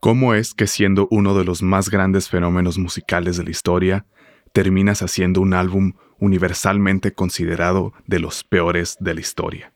[0.00, 4.06] ¿Cómo es que siendo uno de los más grandes fenómenos musicales de la historia,
[4.54, 9.74] terminas haciendo un álbum universalmente considerado de los peores de la historia?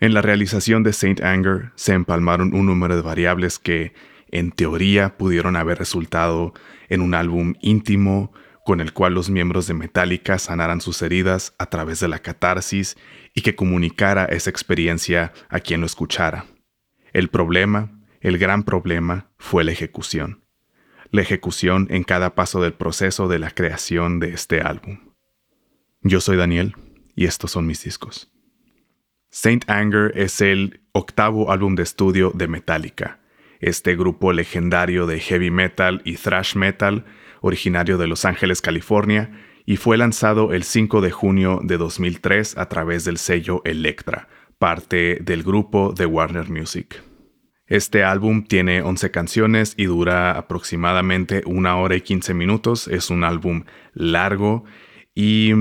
[0.00, 3.94] En la realización de Saint Anger se empalmaron un número de variables que,
[4.32, 6.52] en teoría, pudieron haber resultado
[6.88, 8.32] en un álbum íntimo
[8.64, 12.96] con el cual los miembros de Metallica sanaran sus heridas a través de la catarsis
[13.34, 16.46] y que comunicara esa experiencia a quien lo escuchara.
[17.12, 17.93] El problema,
[18.24, 20.42] el gran problema, fue la ejecución.
[21.10, 24.98] La ejecución en cada paso del proceso de la creación de este álbum.
[26.00, 26.74] Yo soy Daniel
[27.14, 28.32] y estos son mis discos.
[29.28, 33.20] Saint Anger es el octavo álbum de estudio de Metallica,
[33.60, 37.04] este grupo legendario de heavy metal y thrash metal
[37.42, 42.70] originario de Los Ángeles, California, y fue lanzado el 5 de junio de 2003 a
[42.70, 47.02] través del sello Elektra, parte del grupo de Warner Music.
[47.66, 52.88] Este álbum tiene 11 canciones y dura aproximadamente una hora y 15 minutos.
[52.88, 54.64] Es un álbum largo
[55.14, 55.52] y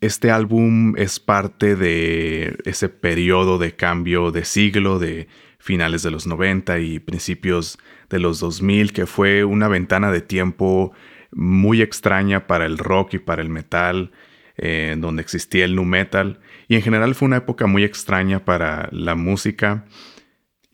[0.00, 6.26] este álbum es parte de ese periodo de cambio de siglo de finales de los
[6.26, 7.78] 90 y principios
[8.10, 10.92] de los 2000 que fue una ventana de tiempo
[11.32, 14.12] muy extraña para el rock y para el metal,
[14.56, 18.88] eh, donde existía el nu metal, y en general fue una época muy extraña para
[18.92, 19.84] la música.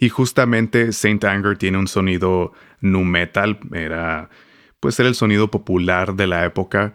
[0.03, 4.31] Y justamente Saint Anger tiene un sonido nu metal, era
[4.81, 6.93] pues era el sonido popular de la época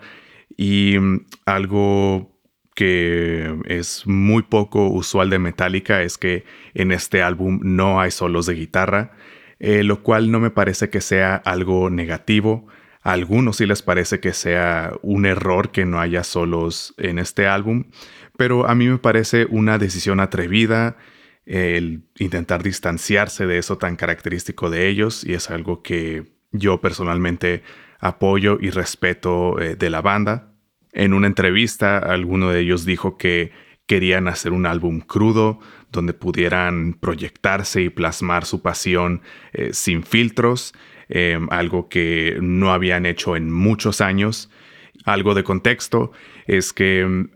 [0.58, 2.38] y mm, algo
[2.76, 8.46] que es muy poco usual de Metallica es que en este álbum no hay solos
[8.46, 9.14] de guitarra,
[9.60, 12.68] eh, lo cual no me parece que sea algo negativo.
[13.04, 17.48] A algunos sí les parece que sea un error que no haya solos en este
[17.48, 17.86] álbum,
[18.36, 20.98] pero a mí me parece una decisión atrevida
[21.48, 27.64] el intentar distanciarse de eso tan característico de ellos y es algo que yo personalmente
[28.00, 30.52] apoyo y respeto eh, de la banda.
[30.94, 33.52] En una entrevista, alguno de ellos dijo que
[33.86, 35.60] querían hacer un álbum crudo
[35.92, 39.22] donde pudieran proyectarse y plasmar su pasión
[39.54, 40.74] eh, sin filtros
[41.10, 44.50] Em, algo que no habían hecho en muchos años.
[45.06, 46.12] Algo de contexto
[46.48, 47.30] es que em,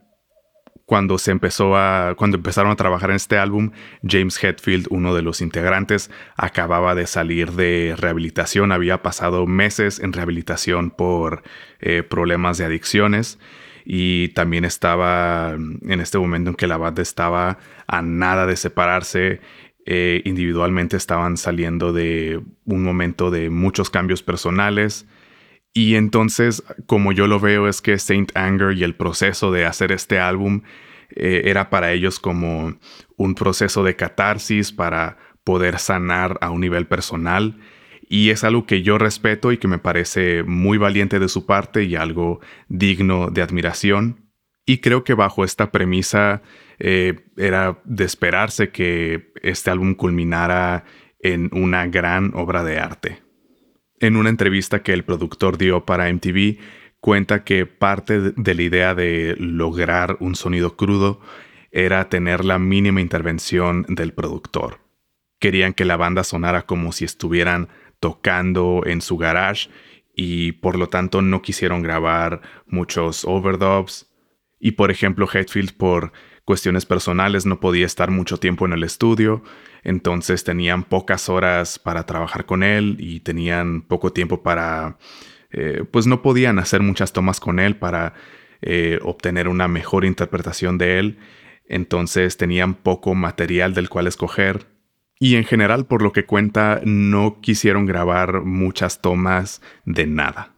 [0.91, 3.71] cuando se empezó a cuando empezaron a trabajar en este álbum,
[4.05, 10.11] James Hetfield, uno de los integrantes, acababa de salir de rehabilitación, había pasado meses en
[10.11, 11.43] rehabilitación por
[11.79, 13.39] eh, problemas de adicciones
[13.85, 19.39] y también estaba en este momento en que la banda estaba a nada de separarse
[19.85, 25.07] eh, individualmente estaban saliendo de un momento de muchos cambios personales.
[25.73, 29.91] Y entonces, como yo lo veo, es que Saint Anger y el proceso de hacer
[29.91, 30.63] este álbum
[31.15, 32.77] eh, era para ellos como
[33.15, 37.57] un proceso de catarsis para poder sanar a un nivel personal.
[38.07, 41.83] Y es algo que yo respeto y que me parece muy valiente de su parte
[41.83, 44.31] y algo digno de admiración.
[44.65, 46.41] Y creo que bajo esta premisa
[46.79, 50.83] eh, era de esperarse que este álbum culminara
[51.19, 53.30] en una gran obra de arte.
[54.01, 56.57] En una entrevista que el productor dio para MTV,
[56.99, 61.21] cuenta que parte de la idea de lograr un sonido crudo
[61.71, 64.79] era tener la mínima intervención del productor.
[65.39, 67.69] Querían que la banda sonara como si estuvieran
[67.99, 69.69] tocando en su garage
[70.15, 74.11] y por lo tanto no quisieron grabar muchos overdubs.
[74.59, 76.11] Y por ejemplo, Hetfield por
[76.45, 79.43] cuestiones personales no podía estar mucho tiempo en el estudio,
[79.83, 84.97] entonces tenían pocas horas para trabajar con él y tenían poco tiempo para,
[85.51, 88.13] eh, pues no podían hacer muchas tomas con él para
[88.61, 91.17] eh, obtener una mejor interpretación de él,
[91.67, 94.67] entonces tenían poco material del cual escoger.
[95.19, 100.53] Y en general, por lo que cuenta, no quisieron grabar muchas tomas de nada.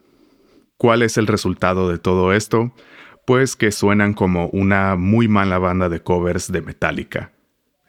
[0.78, 2.74] ¿Cuál es el resultado de todo esto?
[3.26, 7.32] Pues que suenan como una muy mala banda de covers de Metallica.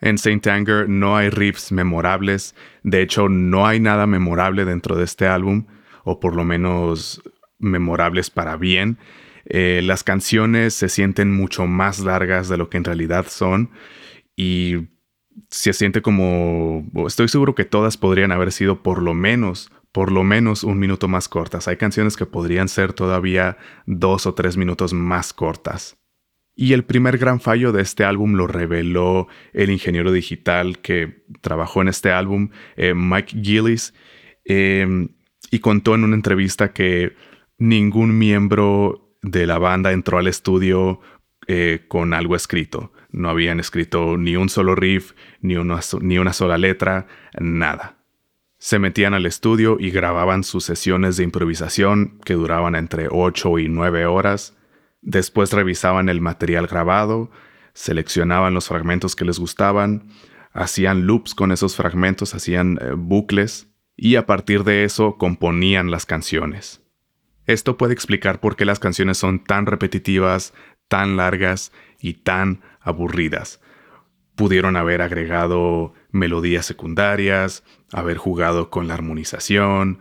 [0.00, 5.04] En Saint Anger no hay riffs memorables, de hecho no hay nada memorable dentro de
[5.04, 5.66] este álbum,
[6.04, 7.22] o por lo menos
[7.58, 8.98] memorables para bien.
[9.46, 13.70] Eh, las canciones se sienten mucho más largas de lo que en realidad son
[14.36, 14.88] y
[15.50, 20.24] se siente como, estoy seguro que todas podrían haber sido por lo menos por lo
[20.24, 21.68] menos un minuto más cortas.
[21.68, 25.96] Hay canciones que podrían ser todavía dos o tres minutos más cortas.
[26.56, 31.80] Y el primer gran fallo de este álbum lo reveló el ingeniero digital que trabajó
[31.80, 33.94] en este álbum, eh, Mike Gillis,
[34.44, 35.10] em,
[35.52, 37.14] y contó en una entrevista que
[37.58, 40.98] ningún miembro de la banda entró al estudio
[41.46, 42.92] eh, con algo escrito.
[43.10, 47.06] No habían escrito ni un solo riff, ni una, ni una sola letra,
[47.38, 48.03] nada
[48.64, 53.68] Se metían al estudio y grababan sus sesiones de improvisación que duraban entre 8 y
[53.68, 54.56] 9 horas.
[55.02, 57.30] Después revisaban el material grabado,
[57.74, 60.08] seleccionaban los fragmentos que les gustaban,
[60.54, 63.68] hacían loops con esos fragmentos, hacían eh, bucles
[63.98, 66.80] y a partir de eso componían las canciones.
[67.44, 70.54] Esto puede explicar por qué las canciones son tan repetitivas,
[70.88, 71.70] tan largas
[72.00, 73.60] y tan aburridas.
[74.36, 77.62] Pudieron haber agregado melodías secundarias,
[77.94, 80.00] haber jugado con la armonización,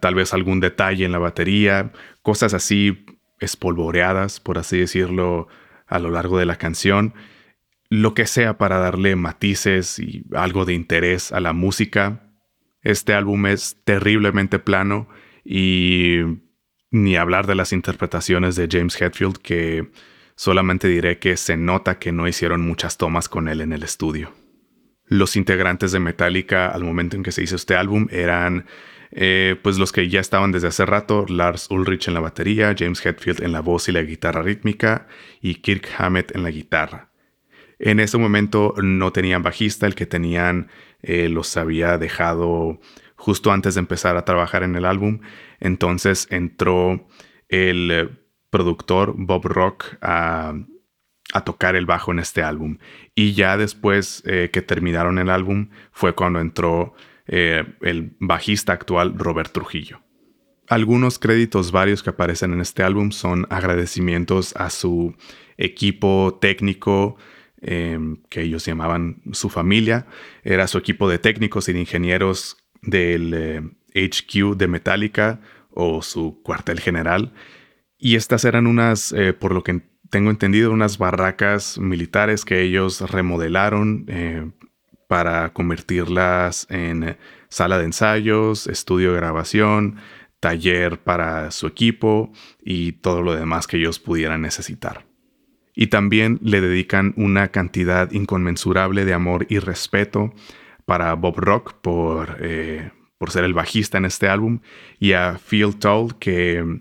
[0.00, 1.92] tal vez algún detalle en la batería,
[2.22, 3.06] cosas así
[3.38, 5.46] espolvoreadas, por así decirlo,
[5.86, 7.14] a lo largo de la canción.
[7.88, 12.32] Lo que sea para darle matices y algo de interés a la música.
[12.82, 15.08] Este álbum es terriblemente plano
[15.44, 16.18] y
[16.90, 19.90] ni hablar de las interpretaciones de James Hetfield que
[20.34, 24.45] solamente diré que se nota que no hicieron muchas tomas con él en el estudio.
[25.06, 28.66] Los integrantes de Metallica al momento en que se hizo este álbum eran
[29.12, 33.04] eh, pues los que ya estaban desde hace rato, Lars Ulrich en la batería, James
[33.04, 35.06] Hetfield en la voz y la guitarra rítmica
[35.40, 37.10] y Kirk Hammett en la guitarra.
[37.78, 40.68] En ese momento no tenían bajista, el que tenían
[41.02, 42.80] eh, los había dejado
[43.16, 45.20] justo antes de empezar a trabajar en el álbum,
[45.60, 47.06] entonces entró
[47.48, 48.08] el eh,
[48.50, 50.54] productor Bob Rock a,
[51.44, 52.78] tocar el bajo en este álbum.
[53.14, 56.94] Y ya después que terminaron el álbum fue cuando entró
[57.28, 60.00] eh, el bajista actual Robert Trujillo.
[60.68, 65.14] Algunos créditos varios que aparecen en este álbum son agradecimientos a su
[65.56, 67.16] equipo técnico,
[67.60, 70.06] em, que ellos llamaban su familia.
[70.44, 75.40] Era su equipo de técnicos y de ingenieros del HQ eh, de Metallica
[75.70, 77.32] o su cuartel general.
[77.98, 83.00] Y estas eran unas, eh, por lo que tengo entendido, unas barracas militares que ellos
[83.10, 84.06] remodelaron
[85.08, 87.16] para convertirlas en
[87.48, 89.96] sala de ensayos, estudio de grabación,
[90.40, 92.32] taller para su equipo
[92.62, 95.06] y todo lo demás que ellos pudieran necesitar.
[95.74, 100.32] Y también le dedican una cantidad inconmensurable de amor y respeto
[100.84, 104.60] para Bob Rock por, eh, por ser el bajista en este álbum
[104.98, 106.80] y a Phil Tull que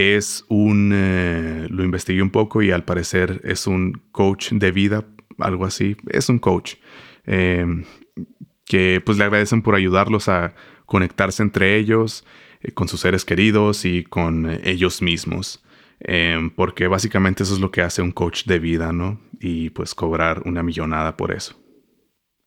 [0.00, 5.04] es un, eh, lo investigué un poco y al parecer es un coach de vida,
[5.38, 6.74] algo así, es un coach
[7.32, 7.84] Em,
[8.66, 10.54] que pues le agradecen por ayudarlos a
[10.86, 12.24] conectarse entre ellos,
[12.60, 15.62] eh, con sus seres queridos y con eh, ellos mismos.
[16.56, 19.20] Porque básicamente eso es lo que hace un coach de vida, ¿no?
[19.38, 21.60] Y pues cobrar una millonada por eso.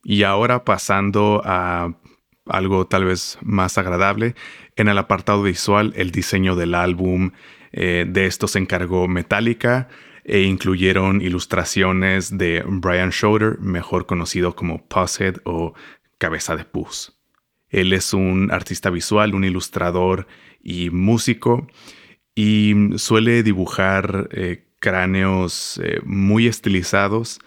[0.03, 1.95] Y ahora pasando a
[2.45, 4.35] algo tal vez más agradable,
[4.75, 7.31] en el apartado visual, el diseño del álbum,
[7.71, 9.87] eh, de esto se encargó Metallica
[10.23, 15.73] e incluyeron ilustraciones de Brian Schroeder, mejor conocido como Puzzhead o
[16.17, 17.19] Cabeza de Pus.
[17.69, 20.27] Él es un artista visual, un ilustrador
[20.61, 21.67] y músico
[22.35, 27.39] y suele dibujar eh, cráneos eh, muy estilizados.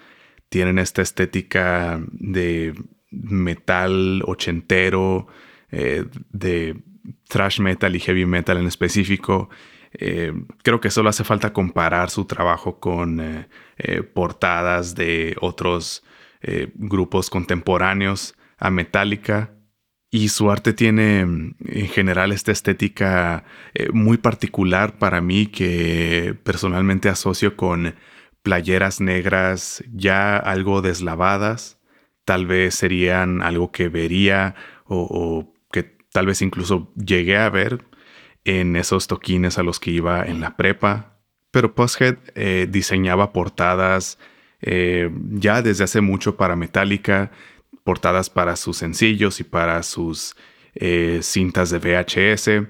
[0.48, 2.74] Tienen esta estética de
[3.10, 5.26] metal ochentero,
[5.70, 6.82] eh, de
[7.28, 9.48] thrash metal y heavy metal en específico.
[9.92, 10.32] Eh,
[10.62, 16.02] creo que solo hace falta comparar su trabajo con eh, portadas de otros
[16.74, 19.50] grupos contemporáneos a Metallica.
[20.12, 23.42] Y su arte tiene en general esta estética
[23.92, 27.96] muy particular para mí que personalmente asocio con
[28.42, 31.75] playeras negras ya algo deslavadas.
[32.26, 37.84] Tal vez serían algo que vería o, que tal vez incluso llegué a ver
[38.44, 41.20] en esos toquines a los que iba en la prepa.
[41.52, 44.18] Pero Puzzhead eh, diseñaba portadas
[44.60, 47.30] eh, ya desde hace mucho para Metallica,
[47.84, 50.34] portadas para sus sencillos y para sus
[50.74, 52.68] eh, cintas de VHS,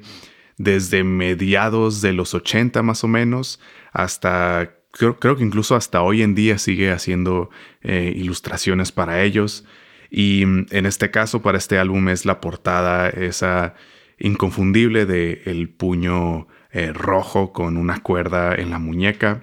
[0.59, 3.59] desde mediados de los 80 más o menos,
[3.93, 7.51] hasta creo, creo que incluso hasta hoy en día sigue haciendo
[7.83, 9.65] ilustraciones para ellos.
[10.11, 13.75] Y mm, en este caso, para este álbum es la portada, esa
[14.19, 19.43] inconfundible de el puño eh, rojo con una cuerda en la muñeca.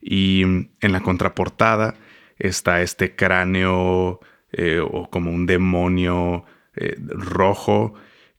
[0.00, 1.94] Y mm, en la contraportada
[2.38, 4.20] está este cráneo
[4.52, 6.44] eh, o como un demonio
[6.76, 7.94] eh, rojo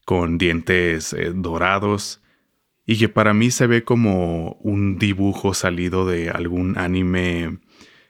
[0.06, 2.22] con dientes dorados
[2.90, 7.60] y que para mí se ve como un dibujo salido de algún anime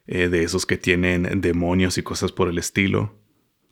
[0.08, 3.14] de esos que tienen demonios y cosas por el estilo.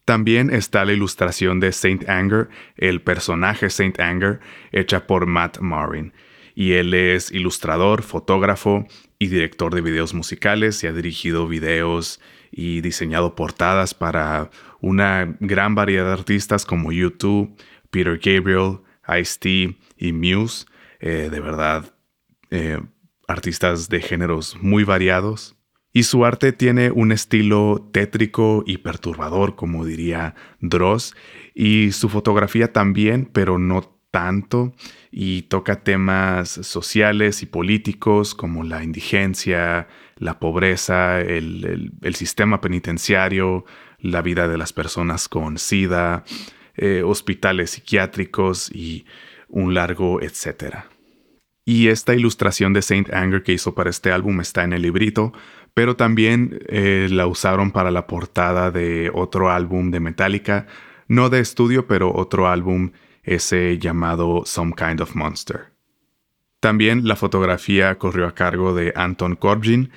[0.03, 4.41] También está la ilustración de Saint Anger, el personaje Saint Anger,
[4.73, 6.11] hecha por Matt Marin.
[6.55, 8.85] Y él es ilustrador, fotógrafo
[9.17, 12.19] y director de videos musicales y ha dirigido videos
[12.51, 14.49] y diseñado portadas para
[14.81, 17.55] una gran variedad de artistas como YouTube,
[17.91, 20.65] Peter Gabriel, Ice-T y Muse.
[20.99, 21.93] Eh, de verdad,
[22.49, 22.79] eh,
[23.27, 25.55] artistas de géneros muy variados.
[25.93, 31.15] Y su arte tiene un estilo tétrico y perturbador, como diría Dross,
[31.55, 34.73] y su fotografía también, pero no tanto,
[35.11, 39.87] y toca temas sociales y políticos como la indigencia,
[40.17, 43.65] la pobreza, el, sistema penitenciario,
[43.99, 46.23] la vida de las personas con SIDA,
[46.75, 49.05] eh, hospitales psiquiátricos y
[49.49, 50.87] un largo etcétera.
[51.65, 55.33] Y esta ilustración de Saint Anger que hizo para este álbum está en el librito,
[55.73, 60.67] pero también eh, la usaron para la portada de otro álbum de Metallica,
[61.09, 62.91] no de estudio, pero otro álbum
[63.23, 65.73] ese llamado Some Kind of Monster.
[66.61, 69.91] También la fotografía corrió a cargo de Anton Corbijn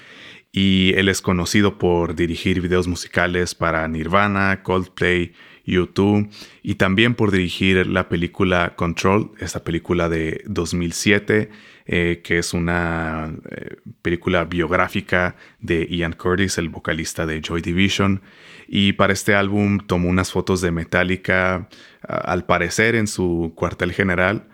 [0.52, 5.32] y él es conocido por dirigir videos musicales para Nirvana, Coldplay,
[5.70, 6.28] YouTube
[6.62, 11.50] y también por dirigir la película Control, esta película de 2007,
[11.86, 18.22] eh, que es una eh, película biográfica de Ian Curtis, el vocalista de Joy Division.
[18.68, 21.68] Y para este álbum tomó unas fotos de Metallica,
[22.02, 24.48] al parecer en su cuartel general.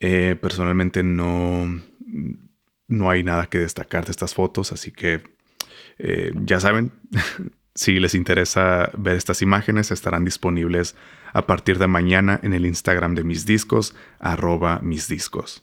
[0.00, 1.80] Eh, personalmente no,
[2.86, 5.22] no hay nada que destacar de estas fotos, así que
[6.44, 6.92] ya saben,
[7.76, 10.96] Si les interesa ver estas imágenes, estarán disponibles
[11.34, 15.62] a partir de mañana en el Instagram de mis discos, arroba mis discos.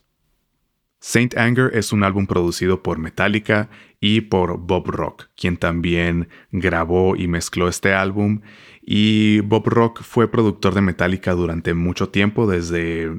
[0.99, 7.15] Saint Anger es un álbum producido por Metallica y por Bob Rock, quien también grabó
[7.15, 8.41] y mezcló este álbum.
[8.81, 13.09] Y Bob Rock fue productor de Metallica durante mucho tiempo, desde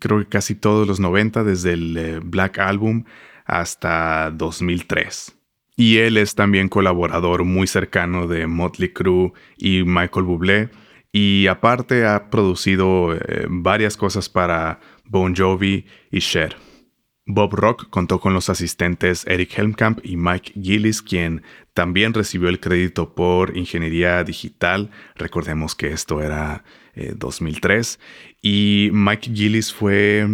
[0.00, 3.04] creo que casi todos los 90, desde el eh, Black Album
[3.46, 5.37] hasta 2003.
[5.78, 10.70] Y él es también colaborador muy cercano de Motley Crue y Michael Bublé.
[11.12, 16.56] Y aparte ha producido eh, varias cosas para Bon Jovi y Cher.
[17.26, 21.44] Bob Rock contó con los asistentes Eric Helmkamp y Mike Gillis, quien
[21.74, 24.90] también recibió el crédito por ingeniería digital.
[25.14, 26.64] Recordemos que esto era
[26.96, 28.00] 2003.
[28.00, 30.26] Eh, y Mike Gillis fue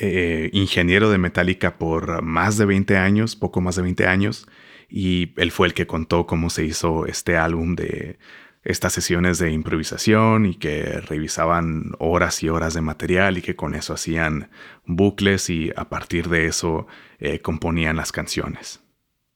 [0.00, 4.48] eh, ingeniero de Metallica por más de 20 años, poco más de 20 años
[4.90, 8.18] y él fue el que contó cómo se hizo este álbum de
[8.62, 13.74] estas sesiones de improvisación y que revisaban horas y horas de material y que con
[13.74, 14.50] eso hacían
[14.84, 16.86] bucles y a partir de eso
[17.18, 18.82] eh, componían las canciones.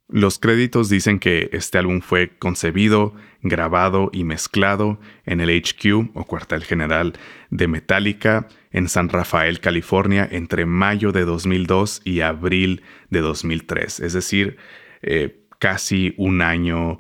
[0.09, 6.25] Los créditos dicen que este álbum fue concebido, grabado y mezclado en el HQ o
[6.25, 7.15] cuartel general
[7.49, 14.01] de Metallica en San Rafael, California, entre mayo de 2002 y abril de 2003.
[14.01, 14.59] Es decir,
[15.01, 16.99] eh, casi un año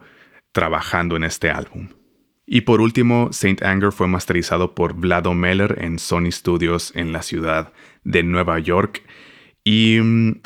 [0.52, 1.88] trabajando en este álbum.
[2.47, 7.21] Y por último, Saint Anger fue masterizado por Vlado Meller en Sony Studios en la
[7.21, 9.02] ciudad de Nueva York.
[9.64, 10.40] Y mm,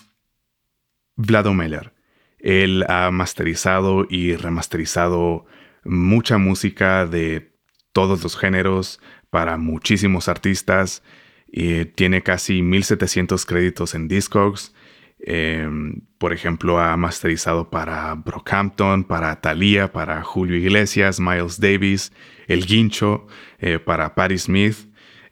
[1.14, 1.94] Vlado Meller,
[2.40, 5.46] él ha masterizado y remasterizado
[5.84, 7.52] mucha música de
[7.92, 11.04] todos los géneros para muchísimos artistas.
[11.46, 14.74] Y tiene casi 1700 créditos en Discogs
[15.20, 22.12] Em, por ejemplo, ha masterizado para Brockhampton, para Thalia, para Julio Iglesias, Miles Davis,
[22.46, 23.26] El Guincho,
[23.58, 24.76] eh, para Patti Smith,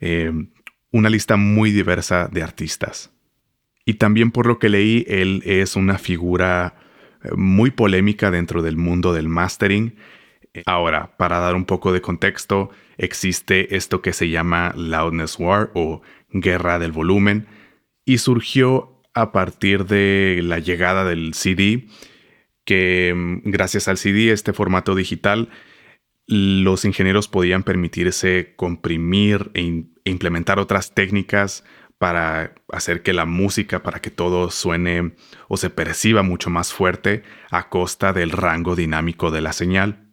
[0.01, 0.51] em,
[0.91, 3.13] una lista muy diversa de artistas.
[3.85, 6.75] Y también por lo que leí, él es una figura
[7.23, 9.95] eh, muy polémica dentro del mundo del mastering.
[10.65, 16.01] Ahora, para dar un poco de contexto, existe esto que se llama Loudness War o
[16.31, 17.47] Guerra del Volumen
[18.05, 21.87] y surgió a partir de la llegada del CD,
[22.65, 25.49] que mm, gracias al CD, este formato digital,
[26.27, 31.65] los ingenieros podían permitirse comprimir e, e, implementar otras técnicas
[31.97, 35.15] para hacer que la música, para que todo suene
[35.49, 40.11] o se perciba mucho más fuerte a costa del rango dinámico de la señal.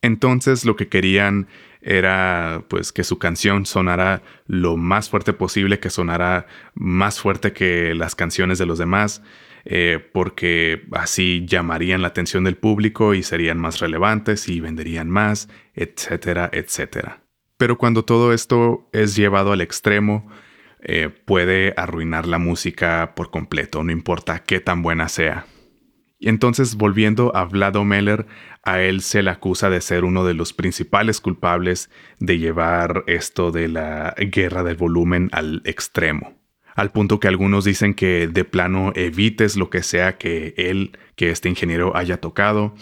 [0.00, 1.46] Entonces lo que querían
[1.82, 7.94] era pues que su canción sonara lo más fuerte posible, que sonara más fuerte que
[7.94, 9.22] las canciones de los demás,
[9.64, 15.48] eh, porque así llamarían la atención del público y serían más relevantes y venderían más,
[15.74, 17.22] etcétera, etcétera.
[17.56, 20.30] Pero cuando todo esto es llevado al extremo,
[20.82, 25.44] eh, puede arruinar la música por completo, no importa qué tan buena sea.
[26.22, 28.26] Y entonces, volviendo a Vlado Meller,
[28.62, 33.50] a él se le acusa de ser uno de los principales culpables de llevar esto
[33.50, 36.38] de la guerra del volumen al extremo.
[36.76, 41.30] Al punto que algunos dicen que de plano evites lo que sea que él, que
[41.30, 42.74] este ingeniero haya tocado.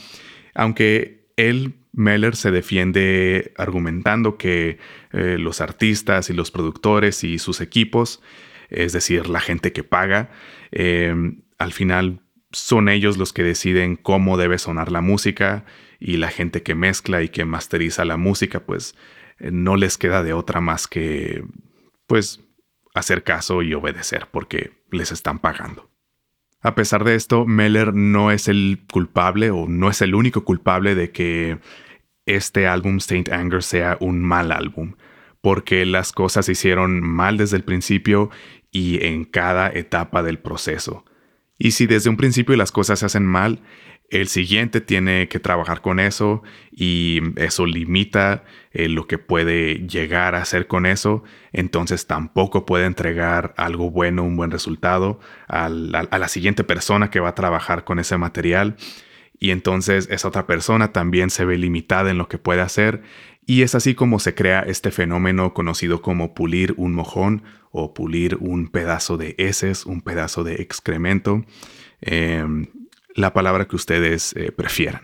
[0.55, 4.79] Aunque Él, Meller, se defiende argumentando que
[5.13, 8.21] eh, los artistas y los productores y sus equipos,
[8.69, 10.31] es decir, la gente que paga,
[10.73, 11.15] eh,
[11.59, 12.21] al final
[12.53, 15.65] son ellos los que deciden cómo debe sonar la música
[16.01, 18.95] y la gente que mezcla y que masteriza la música, pues
[19.39, 21.45] eh, no les queda de otra más que,
[22.07, 22.41] pues,
[22.95, 25.91] hacer caso y obedecer porque les están pagando.
[26.61, 30.95] A pesar de esto, Meller no es el culpable o no es el único culpable
[30.95, 31.59] de que
[32.27, 34.97] este álbum Saint Anger sea un mal álbum,
[35.41, 38.31] porque las cosas se hicieron mal desde el principio
[38.73, 41.05] y en cada etapa del proceso.
[41.59, 43.61] Y si desde un principio las cosas se hacen mal,
[44.11, 50.35] el siguiente tiene que trabajar con eso y eso limita eh, lo que puede llegar
[50.35, 51.25] a hacer con eso.
[51.53, 57.31] Entonces tampoco puede entregar algo bueno, un buen resultado a la siguiente persona que va
[57.31, 58.77] a trabajar con ese material.
[59.39, 63.03] Y entonces esa otra persona también se ve limitada en lo que puede hacer.
[63.49, 68.37] Y es así como se crea este fenómeno conocido como pulir un mojón o pulir
[68.41, 71.47] un pedazo de heces, un pedazo de excremento.
[72.03, 72.67] Em,
[73.15, 75.01] la palabra que ustedes eh, prefieran.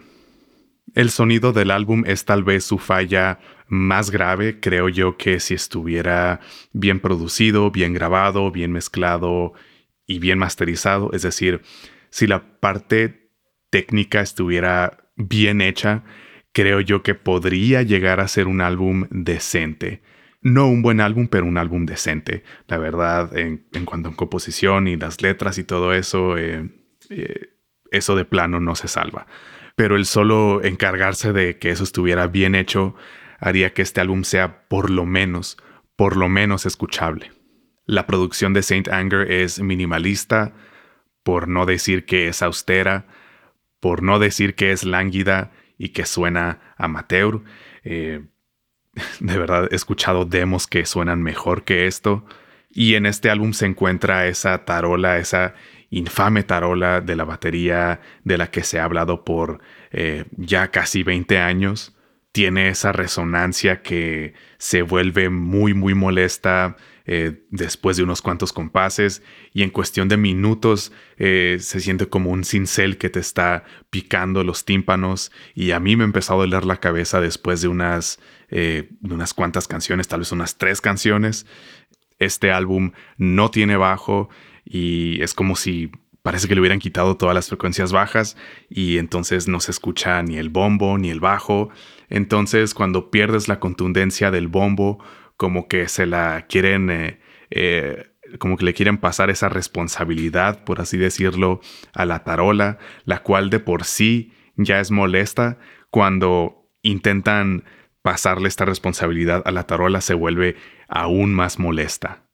[0.94, 5.54] El sonido del álbum es tal vez su falla más grave, creo yo que si
[5.54, 6.40] estuviera
[6.74, 9.54] bien producido, bien grabado, bien mezclado
[10.06, 11.62] y bien masterizado, es decir,
[12.10, 13.30] si la parte
[13.70, 16.04] técnica estuviera bien hecha,
[16.54, 20.00] creo yo que podría llegar a ser un álbum decente.
[20.40, 22.44] No un buen álbum, pero un álbum decente.
[22.68, 26.70] La verdad, en, cuanto a composición y las letras y todo eso, eh,
[27.10, 27.48] eh,
[27.90, 29.26] eso de plano no se salva.
[29.74, 32.94] Pero el solo encargarse de que eso estuviera bien hecho
[33.40, 35.56] haría que este álbum sea por lo menos,
[35.96, 37.32] por lo menos escuchable.
[37.84, 40.52] La producción de Saint Anger es minimalista,
[41.24, 43.06] por no decir que es austera,
[43.80, 47.42] por no decir que es lánguida y que suena amateur.
[47.84, 48.22] Eh,
[49.20, 52.24] de verdad he escuchado demos que suenan mejor que esto.
[52.70, 55.54] Y en este álbum se encuentra esa tarola, esa
[55.90, 59.60] infame tarola de la batería de la que se ha hablado por
[59.92, 61.96] eh, ya casi 20 años.
[62.32, 69.22] Tiene esa resonancia que se vuelve muy, muy molesta eh, después de unos cuantos compases
[69.52, 74.42] y en cuestión de minutos eh, se siente como un cincel que te está picando
[74.44, 78.18] los tímpanos y a mí me ha empezado a doler la cabeza después de unas,
[78.50, 81.46] de unas cuantas canciones, tal vez unas tres canciones.
[82.18, 84.30] Este álbum no tiene bajo,
[84.64, 85.90] y es como si
[86.22, 88.36] parece que le hubieran quitado todas las frecuencias bajas
[88.70, 91.68] y entonces no se escucha ni el bombo ni el bajo.
[92.08, 95.04] Entonces cuando pierdes la contundencia del bombo,
[95.36, 97.20] como que se la quieren, eh,
[97.50, 98.06] eh,
[98.38, 101.60] como que le quieren pasar esa responsabilidad, por así decirlo,
[101.92, 105.58] a la tarola, la cual de por sí ya es molesta
[105.90, 107.64] cuando intentan
[108.02, 110.56] pasarle esta responsabilidad a la tarola se vuelve
[110.88, 112.24] aún más molesta.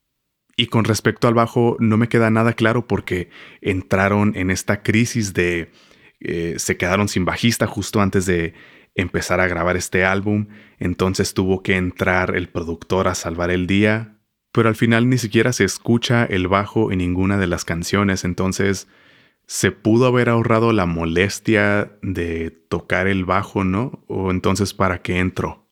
[0.57, 5.33] Y con respecto al bajo, no me queda nada claro porque entraron en esta crisis
[5.33, 5.71] de...
[6.23, 8.53] Eh, se quedaron sin bajista justo antes de
[9.01, 10.47] empezar a grabar este álbum,
[10.79, 14.17] entonces tuvo que entrar el productor a salvar el día,
[14.53, 18.89] pero al final ni siquiera se escucha el bajo en ninguna de las canciones, entonces
[19.47, 24.05] se pudo haber ahorrado la molestia de tocar el bajo, ¿no?
[24.07, 25.67] O entonces para qué entró.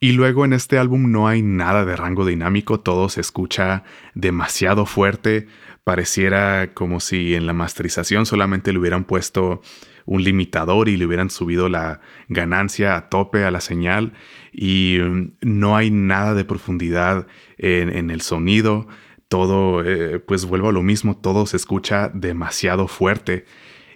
[0.00, 4.86] Y luego en este álbum no hay nada de rango dinámico, todo se escucha demasiado
[4.86, 5.46] fuerte,
[5.84, 9.62] pareciera como si en la masterización solamente le hubieran puesto
[10.06, 14.12] un limitador y le hubieran subido la ganancia a tope a la señal
[14.52, 17.26] y mm, no hay nada de profundidad
[17.58, 18.86] en, el sonido,
[19.28, 23.44] todo, eh, pues vuelvo a lo mismo, todo se escucha demasiado fuerte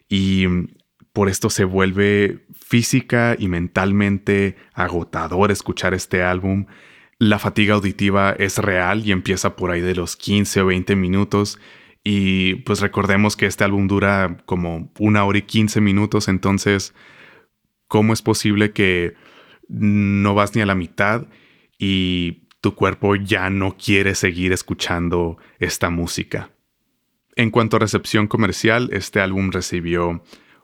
[0.09, 0.69] y mm,
[1.13, 6.67] por esto se vuelve física y mentalmente agotador escuchar este álbum.
[7.19, 11.59] La fatiga auditiva es real y empieza por ahí de los 15 o 20 minutos.
[12.03, 16.95] Y pues recordemos que este álbum dura como una hora y 15 minutos, entonces,
[17.89, 19.15] ¿cómo es posible que
[19.69, 21.27] no vas ni a la mitad
[21.79, 26.51] y tu cuerpo ya no quiere seguir escuchando esta música?
[27.37, 30.23] En cuanto a recepción comercial, este álbum recibió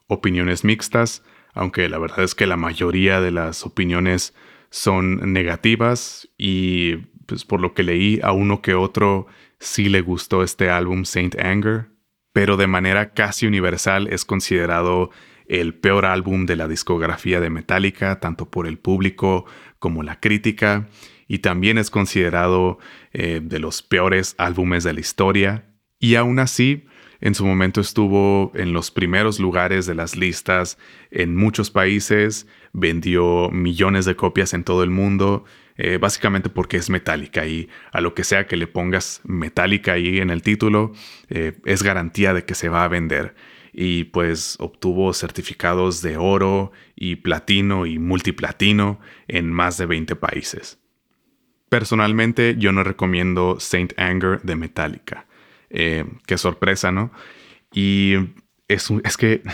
[0.08, 1.22] opiniones mixtas,
[1.52, 4.34] aunque la verdad es que la mayoría de las opiniones
[4.70, 6.96] son negativas y
[7.26, 9.26] pues por lo que leí a uno que otro
[9.58, 11.88] sí le gustó este álbum Saint Anger,
[12.32, 15.10] pero de manera casi universal es considerado
[15.48, 19.46] el peor álbum de la discografía de Metallica, tanto por el público
[19.78, 20.88] como la crítica,
[21.28, 22.78] y también es considerado
[23.12, 25.64] eh, de los peores álbumes de la historia.
[25.98, 26.86] Y aún así,
[27.20, 30.78] En su momento estuvo en los primeros lugares de las listas
[31.10, 35.44] en muchos países, vendió millones de copias en todo el mundo,
[35.78, 40.18] eh, básicamente porque es metálica y a lo que sea que le pongas metálica ahí
[40.18, 40.92] en el título,
[41.28, 43.34] eh, es garantía de que se va a vender.
[43.72, 50.78] Y pues obtuvo certificados de oro y platino y multiplatino en más de 20 países.
[51.68, 55.26] Personalmente yo no recomiendo Saint Anger de Metallica.
[55.68, 57.12] Eh, qué sorpresa, ¿no?
[57.72, 58.14] Y
[58.68, 59.42] es, es que...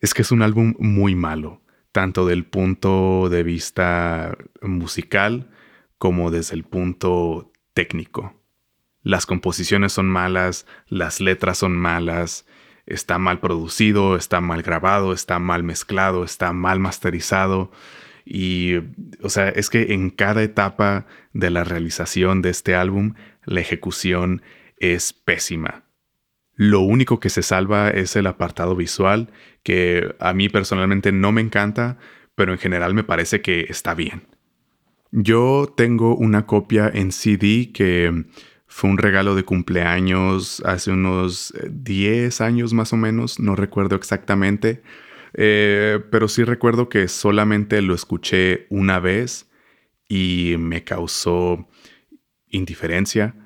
[0.00, 1.61] Es que es un álbum muy malo,
[1.92, 5.50] tanto del punto de vista musical
[5.98, 8.34] como desde el punto técnico.
[9.02, 12.46] Las composiciones son malas, las letras son malas,
[12.86, 17.70] está mal producido, está mal grabado, está mal mezclado, está mal masterizado.
[18.24, 18.76] Y,
[19.22, 24.42] o sea, es que en cada etapa de la realización de este álbum, la ejecución
[24.76, 25.84] es pésima.
[26.62, 29.32] Lo único que se salva es el apartado visual,
[29.64, 31.98] que a mí personalmente no me encanta,
[32.36, 34.28] pero en general me parece que está bien.
[35.10, 38.26] Yo tengo una copia en CD que
[38.68, 44.84] fue un regalo de cumpleaños hace unos 10 años más o menos, no recuerdo exactamente,
[45.34, 49.50] eh, pero sí recuerdo que solamente lo escuché una vez
[50.08, 51.68] y me causó
[52.46, 53.41] indiferencia.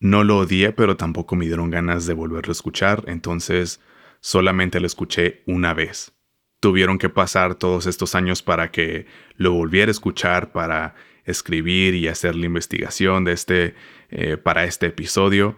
[0.00, 3.80] No lo odié, pero tampoco me dieron ganas de volverlo a escuchar, entonces
[4.20, 6.12] solamente lo escuché una vez.
[6.60, 12.08] Tuvieron que pasar todos estos años para que lo volviera a escuchar, para escribir y
[12.08, 13.74] hacer la investigación de este,
[14.10, 15.56] eh, para este episodio.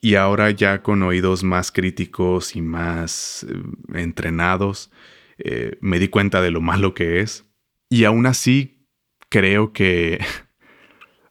[0.00, 3.54] Y ahora ya con oídos más críticos y más eh,
[3.94, 4.90] entrenados,
[5.38, 7.48] eh, me di cuenta de lo malo que es.
[7.88, 8.88] Y aún así
[9.28, 10.18] creo que...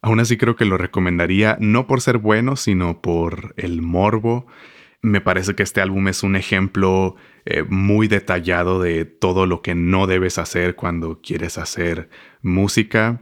[0.01, 4.47] aún así creo que lo recomendaría no por ser bueno, sino por el morbo.
[5.01, 9.73] Me parece que este álbum es un ejemplo eh, muy detallado de todo lo que
[9.73, 12.09] no debes hacer cuando quieres hacer
[12.41, 13.21] música.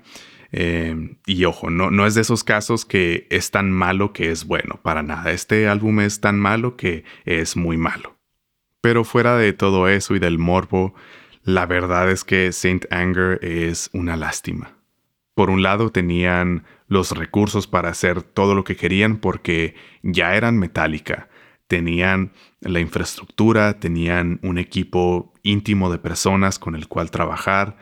[0.52, 4.46] Eh, y ojo, no, no es de esos casos que es tan malo que es
[4.46, 5.32] bueno, para nada.
[5.32, 8.18] Este álbum es tan malo que es muy malo.
[8.82, 10.96] Pero fuera de todo eso y del morbo,
[11.44, 14.79] la verdad es que Saint Anger es una lástima.
[15.40, 19.74] Por un lado tenían los recursos para hacer todo lo que querían porque
[20.04, 21.30] ya eran Metallica,
[21.70, 27.78] tenían la infraestructura, tenían un equipo íntimo de personas con el cual trabajar,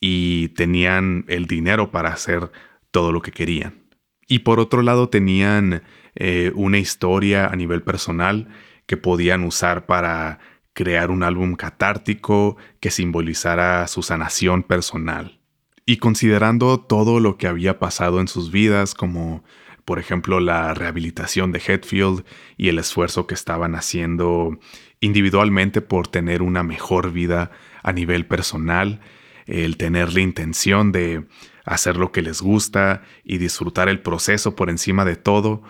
[0.00, 2.50] y tenían el dinero para hacer
[2.90, 3.84] todo lo que querían.
[4.26, 5.84] Y por otro lado tenían
[6.16, 8.48] eh, una historia a nivel personal
[8.86, 10.40] que podían usar para
[10.72, 15.38] crear un álbum catártico que simbolizara su sanación personal.
[15.86, 19.44] Y considerando todo lo que había pasado en sus vidas, como
[19.84, 22.24] por ejemplo la rehabilitación de Hetfield
[22.56, 24.58] y el esfuerzo que estaban haciendo
[25.00, 27.52] individualmente por tener una mejor vida
[27.84, 29.00] a nivel personal,
[29.46, 31.24] el tener la intención de
[31.64, 35.62] hacer lo que les gusta y disfrutar el proceso por encima de todo,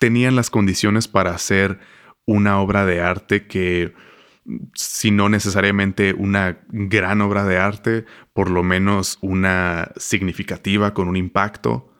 [0.00, 1.78] tenían las condiciones para hacer
[2.26, 3.94] una obra de arte que,
[4.74, 11.16] si no necesariamente una gran obra de arte, por lo menos una significativa con un
[11.16, 11.92] impacto,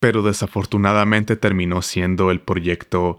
[0.00, 3.18] pero desafortunadamente terminó siendo el proyecto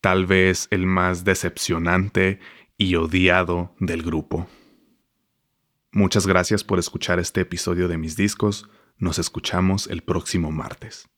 [0.00, 2.40] tal vez el más decepcionante
[2.76, 4.46] y odiado del grupo.
[5.92, 8.68] Muchas gracias por escuchar este episodio de mis discos.
[8.98, 11.08] Nos escuchamos el próximo martes.